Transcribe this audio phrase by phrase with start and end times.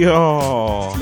[0.00, 0.92] 哟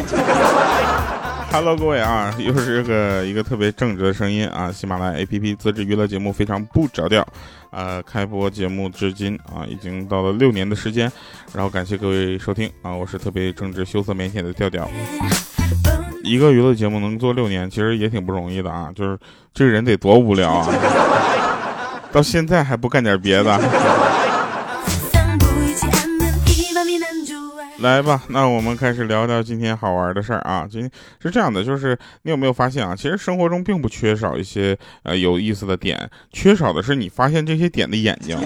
[1.52, 4.72] ，Hello， 各位啊，又是这个一个特别正直的声音啊！
[4.72, 7.26] 喜马拉雅 APP 自制娱乐节目非常不着调，
[7.70, 11.10] 呃，开播节目至今啊，已经到了六年的时间，
[11.52, 14.88] 然后感谢各位收听啊，我是特别正直、羞涩、腼腆的调调。
[16.22, 19.18] 一个娱乐节目能做六年，其实也挺不容易的啊，就是
[19.52, 20.68] 这个人得多无聊啊，
[22.10, 23.60] 到现在还不干点别的。
[27.80, 30.66] 来吧，那我们开始聊聊今天好玩的事儿啊。
[30.68, 30.90] 今天
[31.20, 32.96] 是这样的，就是你有没有发现啊？
[32.96, 38.36] 其实生活中并不缺少一些呃有意思的点，缺少的是你发现这些点的眼睛，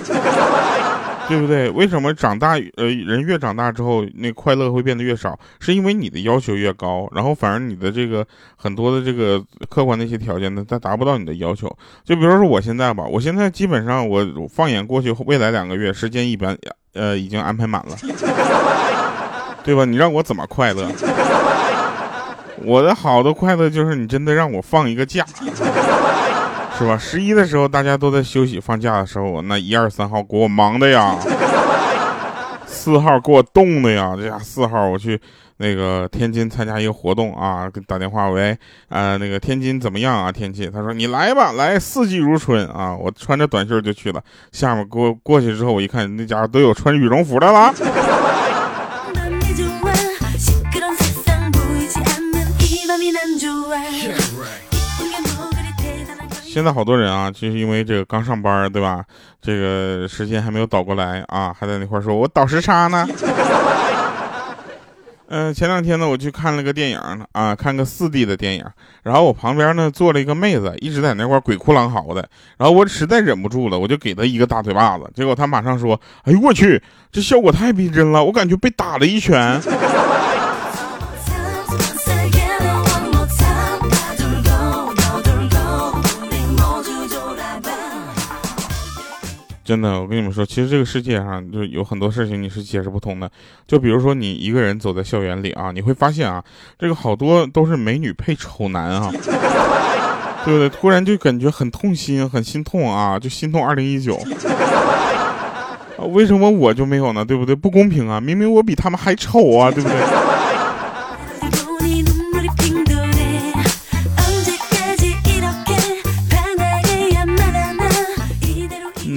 [1.28, 1.70] 对不对？
[1.70, 5.38] 为什么长大呃人越长大之后，那快乐会变得越少？
[5.60, 11.68] 是因为你的要求越高，然后反而你的这个很多的这个客观的一些条件呢，它达不到你的要求。
[12.04, 16.58] 就比如说我现在吧，我现在基本上我放眼过去未来两个月时间一般
[16.94, 17.96] 呃已经安排满了。
[19.62, 19.84] 对吧？
[19.84, 20.88] 你让我怎么快乐？
[22.62, 25.24] 我的好的快乐就是你真的让我放一个假，
[26.78, 26.98] 是吧？
[26.98, 31.16] 十一的时候大家都在休息放假的时候我，那一二三号给我忙的呀，
[32.66, 34.14] 四号给我冻的呀。
[34.14, 35.18] 这下四号我去
[35.56, 38.54] 那个天津参加一个活动啊，给打电话喂，
[38.90, 40.30] 呃，那个天津怎么样啊？
[40.30, 40.68] 天气？
[40.70, 42.94] 他说你来吧，来四季如春啊。
[42.94, 44.22] 我穿着短袖就去了，
[44.52, 47.72] 下面过过去之后，我一看那家伙都有穿羽绒服的了。
[56.52, 59.04] 现在好多人啊，就是因为这个刚上班，对吧？
[59.40, 63.06] 这个时间还没有倒过来啊，还在那块说，我倒时差呢。
[65.28, 66.98] 嗯， 前两天呢，我去看了个电影
[67.30, 68.64] 啊，看个四 D 的电影，
[69.04, 72.28] 然后我旁边呢坐了一个妹子，一直在那块鬼哭狼嚎的，
[72.58, 79.60] 然后我实在忍不住了，我就给她一个大嘴巴子，结果她马上说，哎呦我去，这效果太逼真了，我感觉被打了一拳。
[89.70, 93.30] 真的，我跟你们说，其实这个世界上就有很多事情你是解释不通的。
[93.68, 96.42] 就比如说，你一个人走在校园里啊，你会发现啊，
[96.76, 99.12] 这个好多都是美女配丑男啊，
[100.44, 100.68] 对不对？
[100.68, 104.18] 突然就感觉很痛心，很心痛啊，就心痛二零一九。
[106.08, 107.24] 为什么我就没有呢？
[107.24, 107.54] 对不对？
[107.54, 108.20] 不公平啊！
[108.20, 109.96] 明明我比他们还丑啊，对不对？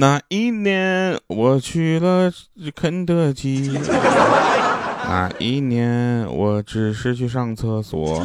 [0.04, 2.30] 那一年我去了
[2.76, 3.72] 肯德基，
[5.08, 8.22] 那一年我只是去上厕所。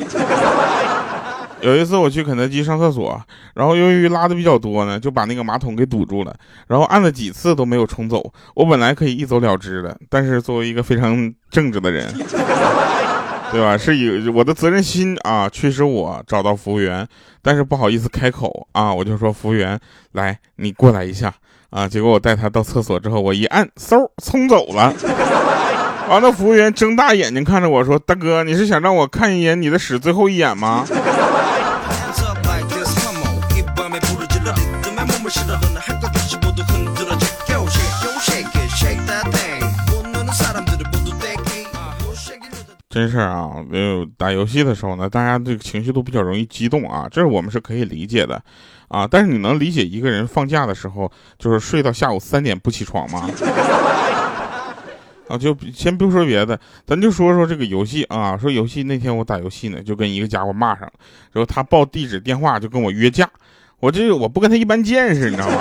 [1.62, 3.18] 有一次我去肯德基上厕所，
[3.56, 6.36] 然后由于拉的比较多呢，就把那个马桶给堵住了，
[6.68, 8.30] 然后按了几次都没有冲走。
[8.56, 12.14] 我本来可以一走了之的，但是作为一个非常正直的人，
[13.54, 13.78] 对吧？
[13.80, 17.08] 是以我的责任心啊驱使我找到服务员，
[17.42, 19.80] 但是不好意思开口啊，我就说服务员，
[20.12, 21.34] 来，你过来一下。
[21.70, 21.88] 啊！
[21.88, 24.94] 结果我带他到厕所之后，我一按，嗖，冲走了。
[26.10, 30.84] 完了，服务员睁大眼睛看着我说：“大哥，你是想让我看一眼你的屎最后一眼吗？”
[43.00, 43.50] 真事儿啊！
[43.72, 48.42] 有打游戏的时候呢，大家这个情绪都比较容易激动啊，这是我们是可以理解的。
[48.90, 49.08] 啊！
[49.10, 53.30] 但是你能理解一个人放假的时候就是睡到下午三点不起床吗？
[55.30, 58.36] 啊，就先不说别的，咱就说说这个游戏啊。
[58.36, 60.94] 说游戏那天我打游戏呢，就跟一个家伙骂上了，
[61.32, 63.30] 然后他报地址电话就跟我约架，
[63.80, 65.56] 我这我不跟他一般见识，你知道吗？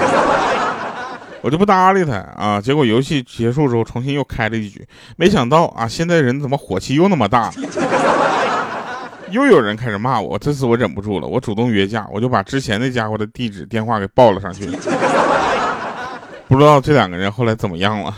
[1.49, 2.61] 我就不搭理他啊。
[2.61, 4.87] 结果游戏结束之后重新又开了一局，
[5.17, 7.51] 没想到啊，现在人怎么火气又那么大？
[9.33, 14.67] 又有人开始骂我，这次我忍不住了，我主动约架，我就把之前那家伙的地址电话给报了上去。
[16.47, 18.15] 不知道这两个人后来怎么样了。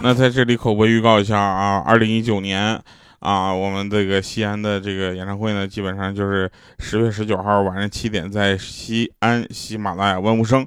[0.00, 2.80] 那在这里口播预告一下啊，二零一九年。
[3.20, 6.48] 啊，我们这个西安的这个演唱会呢，基本上就是
[6.78, 10.64] 十月十九号晚上七点，在西安喜马拉雅万物生，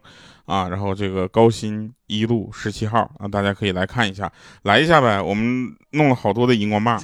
[0.48, 4.30] 啊，然后这个高新一路十七号啊，大家可以来看一下，
[4.64, 5.22] 来一下呗。
[5.22, 7.02] 我们弄了好多的荧光棒，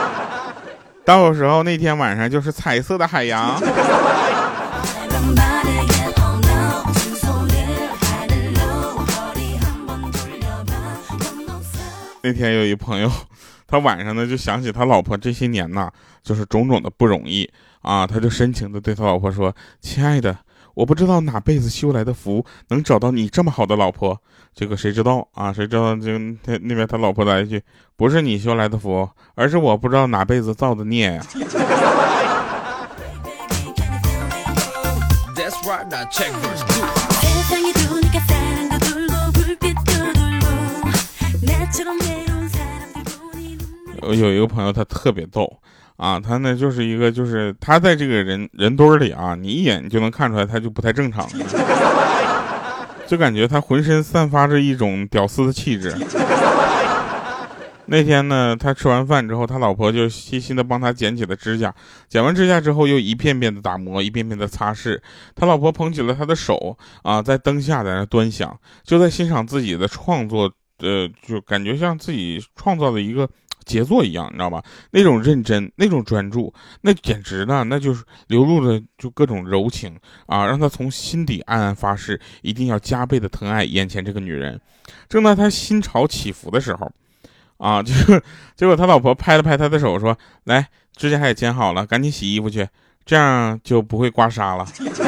[1.04, 3.60] 到时候那天晚上就是彩色的海洋。
[12.22, 13.10] 那天有一朋友。
[13.66, 15.88] 他晚上呢就想起他老婆这些年呐，
[16.22, 17.48] 就是种种的不容易
[17.82, 20.36] 啊，他就深情的对他老婆说：“亲爱的。”
[20.74, 24.16] 我不知道哪辈子修来的福能找到你这么好的老婆，
[24.54, 25.52] 这个谁知道啊？
[25.52, 27.62] 谁知道就他那边他老婆来一句，
[27.96, 31.22] 不是你修来的福，而是我不知道哪辈子造的孽呀。
[44.02, 45.60] 我有一个朋友，他特别逗。
[45.96, 51.28] 啊，他呢就是一个，就是他在这个人人堆里啊，你一眼就能看出来他就不太正常，
[53.06, 55.94] 就感觉他浑身散发着一种屌丝的气质。
[57.84, 61.74] 那天呢，他吃完饭之后，他老婆就细心的帮他剪起了指甲，
[62.08, 64.98] 剪完指甲之后又一片片的打磨，一片片的擦拭。
[65.34, 70.50] 他老婆捧起了他的手啊，在灯下在那端详，就在欣赏自己的创作，
[70.80, 73.28] 呃，就感觉像自己创造的一个。
[73.66, 74.64] 杰作一样，你知道吧？
[74.90, 79.96] 那种认真，那种专注，那简直呢，那就是流露的就各种柔情
[80.26, 84.60] 啊，让他从心底暗暗发誓，一定要加倍的疼爱眼前这个女人。
[85.08, 86.90] 正在他心潮起伏的时候，
[87.58, 87.92] 啊， 就
[88.56, 90.66] 结果他老婆拍了拍他的手，说：“来，
[90.96, 92.66] 指甲也剪好了，赶紧洗衣服去，
[93.04, 94.66] 这样就不会刮痧了。”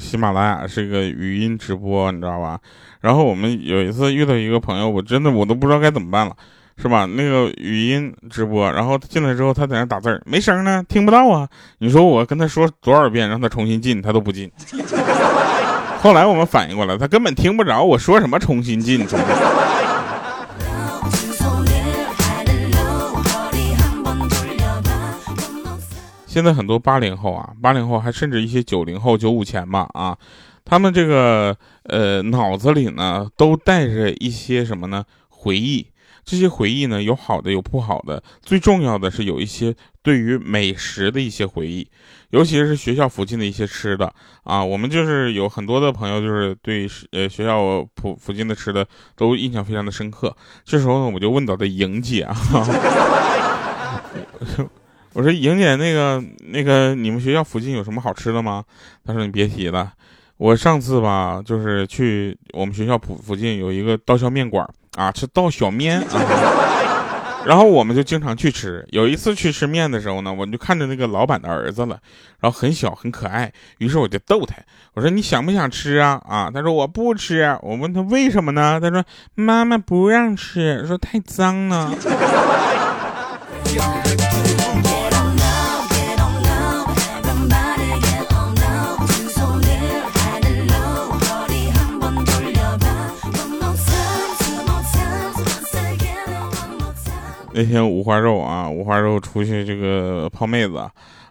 [0.00, 2.58] 喜马拉雅是一个语音直播，你知道吧？
[3.00, 6.34] 然后我们有一次遇到一个朋友，我真的我都不知道该怎么办了，
[6.76, 7.04] 是吧？
[7.04, 11.46] 那个语音直播，然后进来之后他在那打字没声呢，听不到啊。
[11.78, 14.50] 你说我跟他说多少遍让他重新进，他都不进。
[16.00, 19.06] 后来我们反应过来，他根本听不着我说什么重新进。
[26.30, 30.16] 现在很多八零后啊，八零后还甚至一些九零后、九五前吧啊，
[30.64, 35.04] 他们这个呃脑子里呢都带着一些什么呢？
[35.28, 35.88] 回忆。
[36.24, 39.74] 这些回忆呢有好的有不好的，最重要的是有一些
[40.04, 41.88] 对于美食的一些回忆，
[42.30, 44.64] 尤其是学校附近的一些吃的啊。
[44.64, 48.86] 我们就是有很多的朋友就是对呃学校附附近的吃的
[49.16, 50.36] 都印象非常的深刻。
[50.64, 52.36] 这时候呢，我就问到的莹姐啊。
[55.12, 56.22] 我说莹姐，那个
[56.52, 58.62] 那个，你们学校附近有什么好吃的吗？
[59.04, 59.92] 她说你别提了，
[60.36, 64.64] 我上次吧，就是去我们学校附附近有一个刀削面馆
[64.96, 68.86] 啊，吃刀削面啊，然后我们就经常去吃。
[68.90, 71.98] 有一次去吃面的时候呢，我就看着那个老板的儿子了，
[72.38, 74.54] 然后很小很可爱，于是我就逗他，
[74.94, 76.22] 我说你想不想吃啊？
[76.28, 77.58] 啊，他说我不吃。
[77.62, 78.78] 我问他为什么呢？
[78.80, 79.04] 他说
[79.34, 81.92] 妈妈不让吃，说太脏了。
[97.60, 100.78] 那天五花肉啊，五花肉出去这个泡妹子，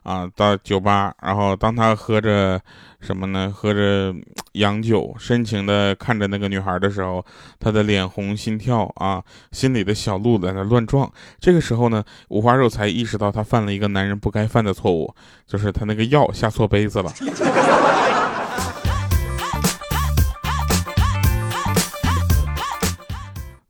[0.03, 2.61] 啊，到酒吧，然后当他喝着
[3.01, 3.51] 什么呢？
[3.51, 4.13] 喝着
[4.51, 7.25] 洋酒，深情的看着那个女孩的时候，
[7.59, 11.11] 他的脸红心跳啊，心里的小鹿在那乱撞。
[11.39, 15.11] 这个时候呢，五花肉才意识到他犯了一个男人不该犯的错误，
[15.47, 17.11] 就是他那个药下错杯子了。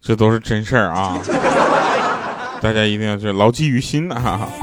[0.02, 1.18] 这都是真事儿啊。
[2.62, 4.50] 大家一定要是牢记于心啊！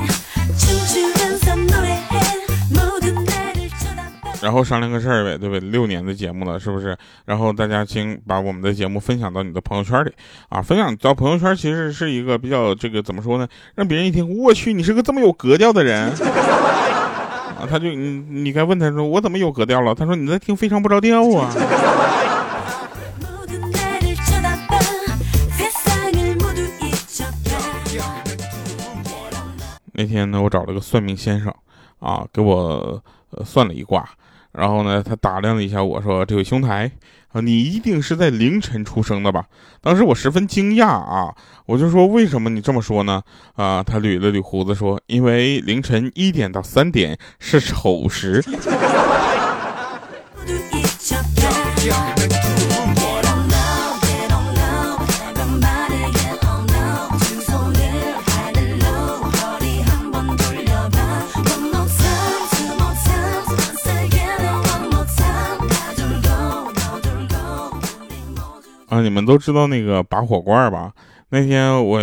[4.43, 5.71] 然后商量个事儿呗，对不对？
[5.71, 6.97] 六年的节目了，是不是？
[7.25, 10.13] 然后大家请把我们的节目分享到你的朋友圈里
[10.51, 10.63] 啊！
[10.63, 13.49] 分享到朋友圈其实是一个比较这个怎么说呢？
[13.75, 16.13] 让别人一听，我去，你是个这么有格调的人
[17.59, 17.67] 啊！
[17.69, 19.95] 他就你你该问他说，我怎么有格调了？
[19.95, 21.51] 他说你在听非常不着调啊！
[29.99, 31.51] 那天呢，我找了个算命先生，
[32.01, 33.03] 啊，给我
[33.47, 34.07] 算了一卦，
[34.53, 36.91] 然后呢，他打量了一下我说：“这位兄台
[37.33, 39.47] 啊，你一定是在凌晨出生的吧？”
[39.81, 41.35] 当时我十分惊讶啊，
[41.65, 43.23] 我就说：“为什么你这么说呢？”
[43.57, 48.45] 啊，他捋了捋胡子说：“因为凌晨一点到三点是丑时。
[69.03, 70.93] ”你们都知道那个拔火罐吧？
[71.31, 72.01] 那天我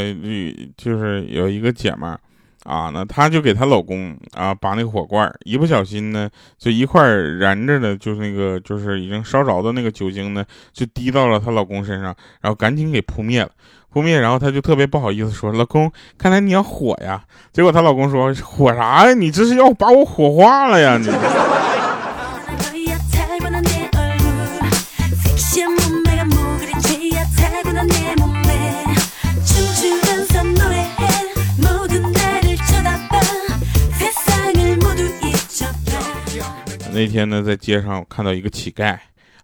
[0.75, 2.19] 就是有一个姐们儿
[2.65, 13.49] 啊，那她就给她老公啊拔那个火罐，一不小心呢，就一块燃着的，就是那个就是已经烧着的那个酒精呢，就滴到了她老公身上，然后赶紧给扑灭了，
[13.89, 17.23] 扑灭，然后她就特别不好意思说：“老公，看来你要火呀。”
[17.53, 19.13] 结果她老公说：“火啥呀？
[19.13, 20.97] 你这是要把我火化了呀？
[20.97, 21.07] 你。”
[36.93, 38.95] 那天呢，在街上我看到一个乞丐，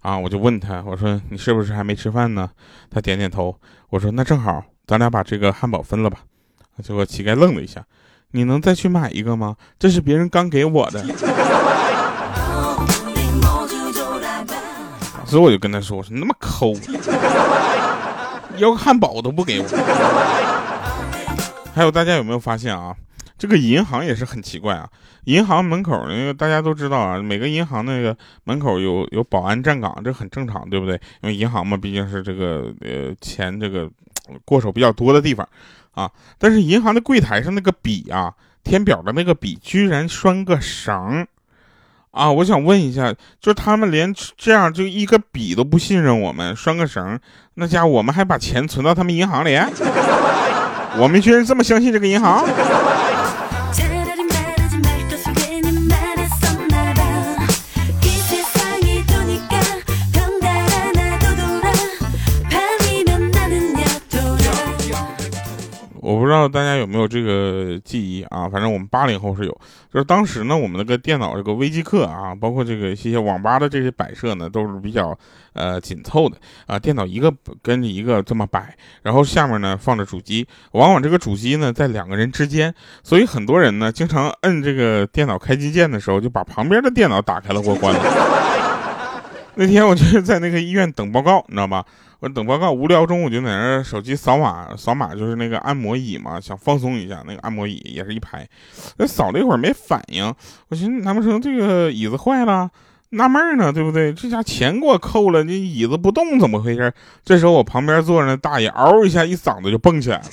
[0.01, 2.47] 啊，我就问他，我说你是不是还没吃饭呢？
[2.91, 3.55] 他点点头。
[3.89, 6.19] 我说那正好，咱俩把这个汉堡分了吧。
[6.83, 7.83] 结果乞丐愣了一下，
[8.31, 9.55] 你能再去买一个吗？
[9.79, 11.03] 这是别人刚给我的。
[15.25, 16.73] 所以我就跟他说，我说你那么抠，
[18.57, 19.67] 要个汉堡都不给我。
[21.73, 22.95] 还有大家有没有发现啊？
[23.39, 24.87] 这个银行也是很奇怪啊，
[25.23, 30.95] 银行门口那个大家都知道啊，每个银行那个门口有有保安站岗，这很正常，对不对？
[31.21, 33.89] 因为银行嘛，毕竟是这个呃钱这个
[34.43, 35.47] 过手比较多的地方
[35.91, 36.11] 啊。
[36.37, 41.25] 但是银行的柜台上那个笔啊，填表的那个笔居然拴个绳
[42.11, 42.29] 啊！
[42.29, 47.17] 我想问一下，就他们连这样就一个笔都不信任我们，拴个绳，
[47.53, 49.57] 那家伙我们还把钱存到他们银行里？
[50.97, 52.43] 我们居然这么相信这个银行？
[66.09, 68.49] 我不知道大家有没有这个记忆啊？
[68.49, 69.51] 反正我们八零后是有，
[69.93, 75.15] 就是当时呢，我们那个电脑这个微机课啊，包括这个一些网吧的这些摆设呢，都是比较
[75.53, 76.35] 呃紧凑的
[76.65, 76.79] 啊。
[76.79, 82.73] 电脑一个跟着一个这么摆，然后下面呢放着主机，往往这个主机呢在两个人之间，
[83.03, 88.01] 所以很多人呢经常摁这个电脑开机键的时候，就把旁边的电脑打开了或关了。
[89.53, 91.85] 那天我就是在那个医院等报告，你知道吧？
[92.19, 97.23] 我等报告，无聊中我就在那手机扫码，扫码就是那个按摩椅嘛，想放松一下。
[97.25, 98.45] 那个按摩椅也是一排，
[98.97, 100.25] 那扫了一会儿没反应，
[100.67, 102.69] 我寻思难不成这个椅子坏了？
[103.11, 104.11] 纳闷呢，对不对？
[104.11, 106.93] 这家钱给我扣了，这椅子不动怎么回事？
[107.23, 110.23] 这时候我旁边坐着那大爷，嗷一下一嗓子就蹦起来了，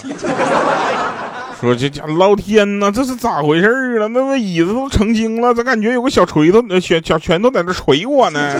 [1.61, 4.09] 说这家老天呐，这是咋回事啊？
[4.09, 8.55] 那个椅子都成精了，咋感觉有个小锤头、小小拳头在那锤我呢？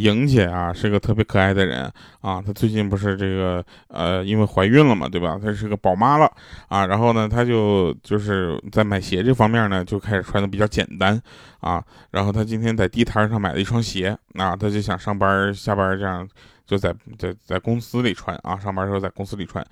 [0.00, 1.90] 莹姐啊，是个特别可爱的人
[2.20, 2.42] 啊。
[2.44, 5.38] 她最近不是这个呃，因为怀孕了嘛，对吧？
[5.42, 6.30] 她是个宝妈了
[6.68, 6.86] 啊。
[6.86, 11.20] 然后呢，她就就是在买鞋这方面呢，就开始穿的比较简单
[11.60, 11.82] 啊。
[12.10, 16.26] 然后她今天在地摊上买了一双鞋啊，她就想上班下班这样，
[16.66, 18.58] 就在在在公司里穿啊。
[18.58, 19.64] 上班时候在公司里穿，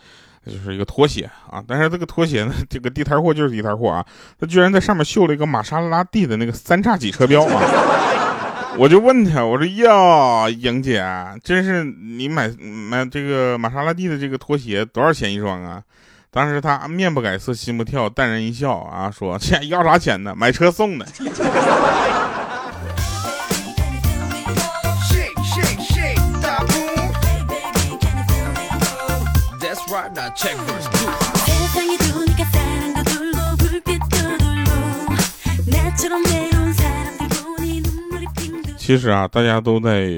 [0.47, 1.63] 就是一个拖鞋啊。
[1.67, 4.05] 但是这个拖鞋呢，这个地摊货就是地摊货啊。
[4.39, 8.17] 她居然在上面绣了一个玛莎拉蒂的那个三叉戟车标啊。
[8.81, 11.05] 我就问他，我说呀，莹姐，
[11.43, 15.83] 真是你买买这个玛莎拉蒂的这个拖鞋多少钱一双啊？
[16.31, 20.33] 当时他面不改色心不跳，淡然一笑啊，说这要啥钱呢？
[20.37, 21.05] 买车送的。
[38.89, 40.09] 其实啊，大家都在，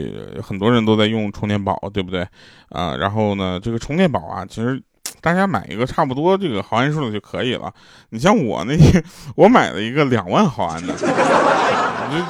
[0.40, 2.24] 很多人都在用充电宝，对不对？
[2.68, 4.80] 啊，然后呢，这个充电宝啊，其实
[5.20, 7.74] 大家买一个差不多这个毫安数的就可以了。
[8.10, 9.02] 你像我那天，
[9.34, 10.94] 我买了一个两万毫安的，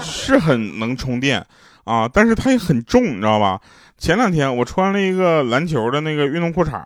[0.00, 1.46] 是很能充电
[1.84, 3.60] 啊，但是它也很重，你知道吧？
[3.98, 6.80] 前两天我穿了一个篮球的那个运动裤衩，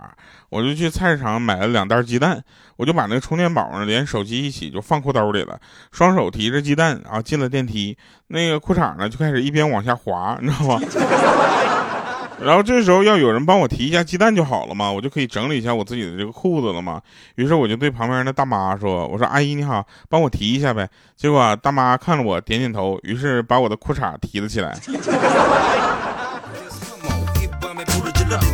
[0.55, 2.41] 我就去菜市场买了两袋鸡蛋，
[2.77, 5.59] 我就把那个充电宝呢连手机一起就放裤兜里了，
[5.91, 10.81] 双手提着鸡蛋然啊进了电梯，那个裤衩呢就开始一边往下滑，你知道吧？
[12.41, 17.03] 然后这时候要有人帮我提一下鸡蛋就好了嘛，我就可以整理一下我自己的这个裤子了嘛。
[17.35, 24.79] 于是我就对旁边的大妈说：“我说阿姨你好，帮我提一下呗。”结果大妈看了我点点头，于是把我的裤衩提了起来。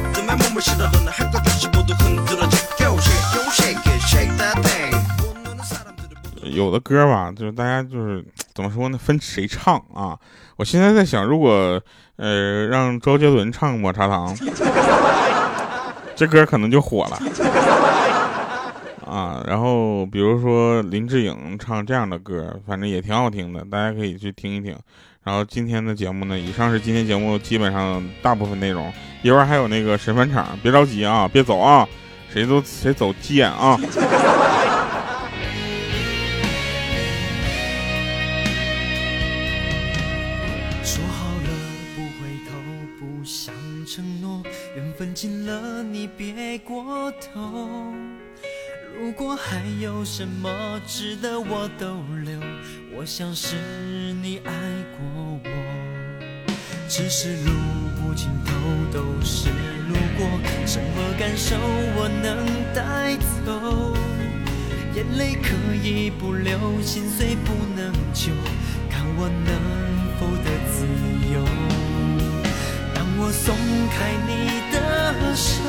[6.42, 8.98] 有的歌吧，就是大家就是怎么说呢？
[8.98, 10.18] 分谁唱啊？
[10.56, 11.80] 我现在在想，如果
[12.16, 14.36] 呃让周杰伦唱《抹茶糖》，
[16.14, 17.18] 这歌可能就火了。
[19.06, 24.76] 啊，然后比如说林志颖唱这样的歌，反正也挺好听的，大家可以去听一听。
[25.30, 31.88] 然后今天的节目呢，以上是今天节目基本上大部分内容，一会儿还有那个神返场，别着急啊，别走啊，
[32.32, 33.78] 谁都谁走急眼啊。
[40.82, 41.48] 说好了
[41.94, 42.50] 不回头，
[42.98, 43.54] 不想
[43.86, 44.42] 承诺，
[44.74, 47.94] 缘分尽了你别过头。
[49.00, 50.50] 如果还有什么
[50.88, 51.86] 值得我逗
[52.24, 52.38] 留，
[53.00, 53.56] 我想是
[54.22, 54.52] 你爱
[54.92, 55.50] 过我。
[56.86, 57.50] 只是路
[57.96, 58.52] 不尽头
[58.92, 59.48] 都是
[59.88, 60.28] 路过，
[60.66, 61.56] 什么感受
[61.96, 63.16] 我能带
[63.46, 63.96] 走？
[64.94, 65.48] 眼泪可
[65.82, 68.32] 以不流，心碎不能救，
[68.90, 69.50] 看我能
[70.18, 70.84] 否得自
[71.32, 71.42] 由。
[72.94, 73.56] 当我松
[73.88, 75.64] 开你的手。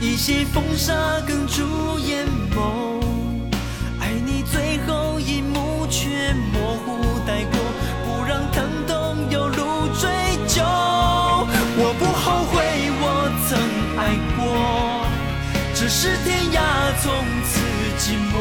[0.00, 0.94] 一些风沙
[1.26, 2.95] 哽住眼眸，
[6.34, 7.58] 模糊带过，
[8.04, 10.08] 不让疼痛有路追
[10.46, 10.62] 究。
[11.78, 12.54] 我不后悔
[13.00, 13.04] 我
[13.46, 13.58] 曾
[13.98, 14.00] 爱
[14.36, 15.06] 过，
[15.74, 16.58] 只是天涯
[17.02, 17.04] 从
[17.44, 17.60] 此
[17.98, 18.34] 寂寞。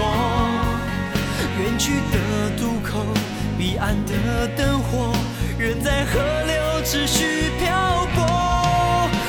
[1.60, 2.16] 远去的
[2.58, 3.06] 渡口，
[3.58, 5.14] 彼岸的灯火，
[5.58, 8.24] 人在河流只许漂泊。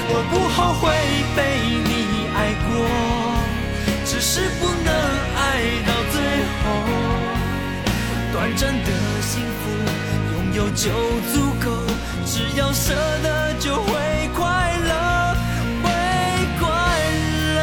[0.08, 0.84] 我不后悔
[8.46, 9.70] 短暂的幸福，
[10.36, 10.88] 拥有就
[11.32, 11.68] 足够。
[12.24, 13.92] 只要舍得，就会
[14.36, 15.34] 快乐，
[15.82, 15.90] 会
[16.60, 16.68] 快
[17.56, 17.58] 乐。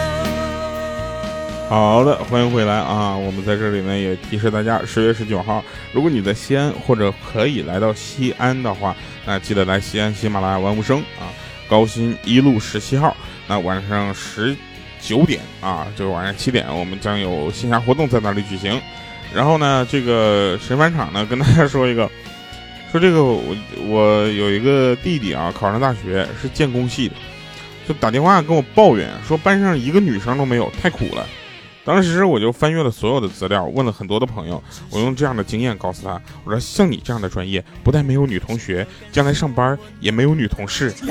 [1.69, 3.15] 好的，欢迎回来啊！
[3.15, 8.93] 我们在这里呢也提示大家，十月十九号，如果你在西安或者可以来到西安的话，
[9.25, 11.31] 那记得来西安喜马拉雅万物生啊，
[11.69, 13.15] 高新一路十七号，
[13.47, 14.53] 那晚上十。
[15.05, 18.81] 九点啊，就是晚上七点，我们将有线下活动在那里举行。
[19.33, 22.09] 然后呢，这个神返场呢，跟大家说一个，
[22.91, 23.41] 说这个我
[23.87, 27.15] 我有一个弟弟啊，考上大学是建工系的，
[27.87, 31.25] 就打电话跟我抱怨说班上一个女生都没有，太苦了。
[31.85, 40.93] 当时我就翻阅了所有的资料，问了很多的朋友，我用这样的经验告诉他，我说像你这样的专业，不但没有女同学，将来上班也没有女同事。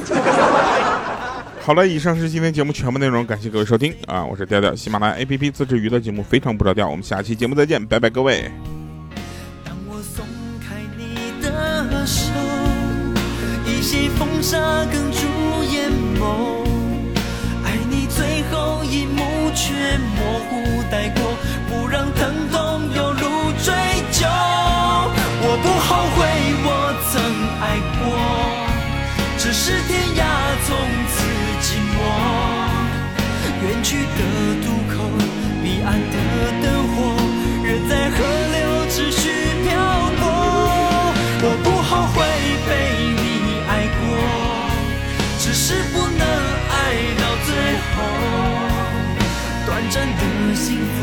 [1.65, 4.27] 好了，以上是今天节目全部内容，感谢各位收听啊！
[4.27, 8.51] 我是调调，喜马拉雅 APP 自制娱乐节目非常不着调，我们下期节目再见，拜拜各位。
[9.65, 10.27] 当我松
[10.61, 12.33] 开你的手，
[13.65, 15.29] 一些风沙哽住
[15.73, 16.67] 眼眸，
[17.65, 19.23] 爱你最后一幕
[19.55, 19.73] 却
[20.17, 21.32] 模糊带过，
[33.93, 34.21] 去的
[34.65, 35.05] 渡口，
[35.63, 36.17] 彼岸的
[36.63, 36.97] 灯火，
[37.63, 38.17] 人在河
[38.55, 38.57] 流
[38.89, 39.29] 持续
[39.65, 39.69] 漂
[40.17, 40.23] 泊。
[41.45, 42.17] 我不后悔
[42.67, 42.71] 被
[43.21, 43.23] 你
[43.69, 44.03] 爱过，
[45.39, 46.25] 只是不能
[46.73, 46.75] 爱
[47.21, 47.53] 到最
[47.93, 47.95] 后。
[49.67, 50.21] 短暂的
[50.55, 50.97] 幸福，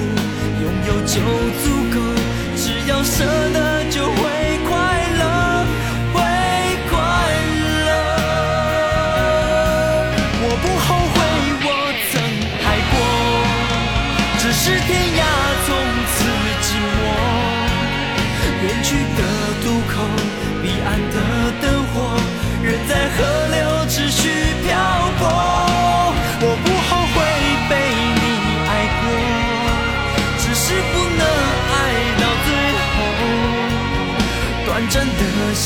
[0.63, 1.21] 拥有就
[1.61, 1.95] 足够，
[2.57, 3.23] 只要舍
[3.53, 3.59] 得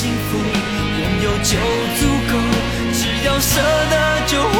[0.03, 1.57] 幸福，拥有就
[1.95, 2.33] 足够，
[2.91, 4.52] 只要舍得就。